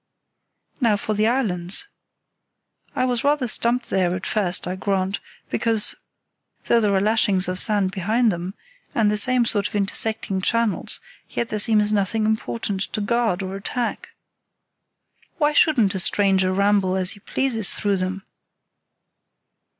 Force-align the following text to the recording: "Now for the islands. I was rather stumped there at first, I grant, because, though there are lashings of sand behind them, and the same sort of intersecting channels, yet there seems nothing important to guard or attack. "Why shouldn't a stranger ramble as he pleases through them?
"Now 0.79 0.97
for 0.97 1.13
the 1.13 1.27
islands. 1.27 1.87
I 2.95 3.05
was 3.05 3.23
rather 3.23 3.47
stumped 3.47 3.91
there 3.91 4.15
at 4.15 4.25
first, 4.25 4.65
I 4.65 4.75
grant, 4.75 5.19
because, 5.51 5.93
though 6.65 6.79
there 6.79 6.95
are 6.95 6.99
lashings 6.99 7.47
of 7.47 7.59
sand 7.59 7.91
behind 7.91 8.31
them, 8.31 8.55
and 8.95 9.11
the 9.11 9.15
same 9.17 9.45
sort 9.45 9.67
of 9.67 9.75
intersecting 9.75 10.41
channels, 10.41 11.01
yet 11.29 11.49
there 11.49 11.59
seems 11.59 11.91
nothing 11.91 12.25
important 12.25 12.81
to 12.93 12.99
guard 12.99 13.43
or 13.43 13.55
attack. 13.55 14.09
"Why 15.37 15.53
shouldn't 15.53 15.93
a 15.93 15.99
stranger 15.99 16.51
ramble 16.51 16.95
as 16.95 17.11
he 17.11 17.19
pleases 17.19 17.71
through 17.71 17.97
them? 17.97 18.23